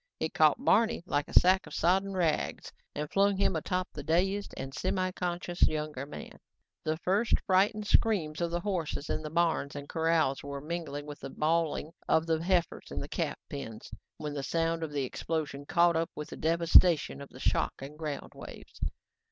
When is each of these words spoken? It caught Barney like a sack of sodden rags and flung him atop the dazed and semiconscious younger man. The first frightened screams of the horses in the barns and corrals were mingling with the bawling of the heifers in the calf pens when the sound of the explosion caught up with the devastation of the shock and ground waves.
It 0.19 0.33
caught 0.33 0.65
Barney 0.65 1.03
like 1.05 1.27
a 1.27 1.39
sack 1.39 1.67
of 1.67 1.75
sodden 1.75 2.15
rags 2.15 2.71
and 2.95 3.07
flung 3.11 3.37
him 3.37 3.55
atop 3.55 3.87
the 3.93 4.01
dazed 4.01 4.51
and 4.57 4.73
semiconscious 4.73 5.67
younger 5.67 6.07
man. 6.07 6.39
The 6.83 6.97
first 6.97 7.39
frightened 7.45 7.85
screams 7.85 8.41
of 8.41 8.49
the 8.49 8.61
horses 8.61 9.11
in 9.11 9.21
the 9.21 9.29
barns 9.29 9.75
and 9.75 9.87
corrals 9.87 10.41
were 10.41 10.59
mingling 10.59 11.05
with 11.05 11.19
the 11.19 11.29
bawling 11.29 11.91
of 12.07 12.25
the 12.25 12.41
heifers 12.43 12.87
in 12.89 12.99
the 12.99 13.07
calf 13.07 13.37
pens 13.47 13.91
when 14.17 14.33
the 14.33 14.41
sound 14.41 14.81
of 14.81 14.91
the 14.91 15.03
explosion 15.03 15.67
caught 15.67 15.95
up 15.95 16.09
with 16.15 16.29
the 16.29 16.35
devastation 16.35 17.21
of 17.21 17.29
the 17.29 17.39
shock 17.39 17.73
and 17.77 17.99
ground 17.99 18.31
waves. 18.33 18.81